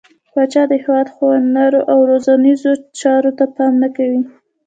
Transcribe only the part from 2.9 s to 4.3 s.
چارو ته پام نه کوي.